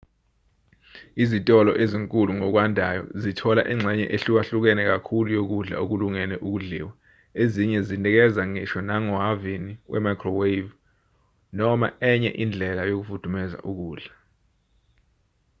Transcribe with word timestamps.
izitolo 1.23 1.71
ezinkulu 1.83 2.31
ngokwandayo 2.37 3.03
zithola 3.21 3.61
ingxenye 3.73 4.05
ehlukahlukene 4.15 4.83
kakhulu 4.91 5.27
yokudla 5.37 5.75
okulungele 5.83 6.35
ukudliwa 6.45 6.91
ezinye 7.41 7.79
zinikeza 7.87 8.41
ngisho 8.51 8.79
nangohhavini 8.87 9.73
we-microwave 9.91 10.69
noma 11.57 11.87
enye 12.11 12.31
indlela 12.43 12.81
yokufudumeza 12.91 13.57
ukudla 13.69 14.13